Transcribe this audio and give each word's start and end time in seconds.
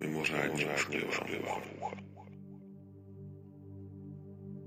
Mimořádně 0.00 0.66
ošklivá 0.66 1.08
moucha. 1.28 1.96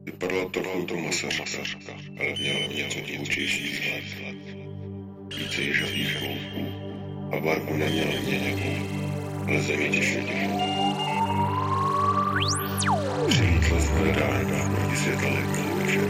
Vypadala 0.03 0.49
trochu 0.49 0.79
jako 0.79 0.97
masařka, 0.97 1.93
ale 2.19 2.33
měla 2.39 2.67
něco 2.67 2.99
divočejší 2.99 3.73
vzhled. 3.73 4.03
Více 5.37 5.61
ježavých 5.61 6.17
kouků 6.19 6.65
a 7.35 7.39
barvu 7.39 7.77
neměla 7.77 8.21
měněnou, 8.21 8.87
ale 9.47 9.61
zemětěžně 9.61 10.49
Přilítla 13.27 13.79
z 13.79 13.89
hledání 13.89 14.75
proti 14.75 14.95
světle 14.95 15.29
letní 15.29 15.71
večer. 15.79 16.09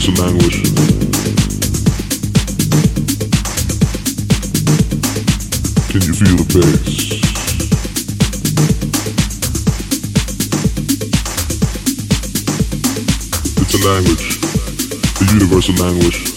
some 0.00 0.14
anguish. 0.24 0.62
Can 5.90 6.00
you 6.00 6.14
feel 6.14 6.36
the 6.36 6.46
bass? 6.54 7.20
It's 13.60 13.74
a 13.74 13.78
language, 13.86 14.26
a 15.20 15.24
universal 15.34 15.74
language. 15.74 16.30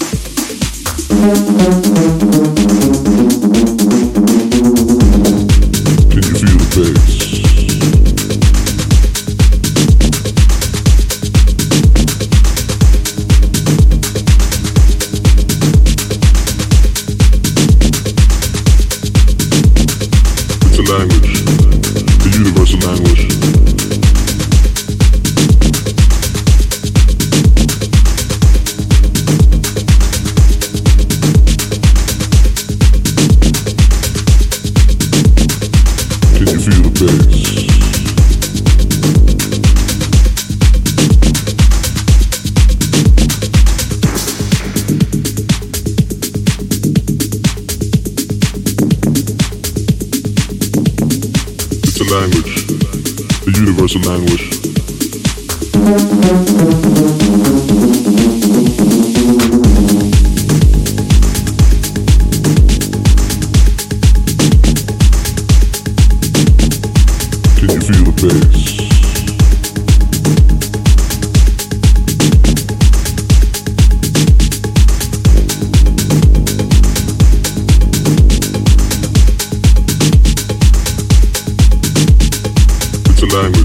Thank 83.34 83.64